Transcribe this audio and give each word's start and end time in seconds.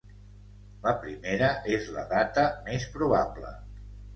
La 0.85 0.93
primera 1.03 1.49
és 1.75 1.91
la 1.99 2.07
data 2.15 2.47
més 2.71 2.89
probable. 2.99 3.57